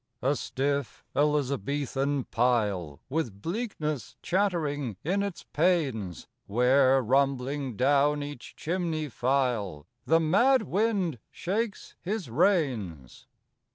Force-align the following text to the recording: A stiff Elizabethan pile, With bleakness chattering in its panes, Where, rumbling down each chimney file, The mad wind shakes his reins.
A 0.23 0.35
stiff 0.35 1.05
Elizabethan 1.15 2.23
pile, 2.31 2.99
With 3.07 3.39
bleakness 3.39 4.15
chattering 4.23 4.97
in 5.03 5.21
its 5.21 5.43
panes, 5.43 6.27
Where, 6.47 7.03
rumbling 7.03 7.75
down 7.75 8.23
each 8.23 8.55
chimney 8.55 9.09
file, 9.09 9.85
The 10.05 10.19
mad 10.19 10.63
wind 10.63 11.19
shakes 11.29 11.93
his 12.01 12.31
reins. 12.31 13.27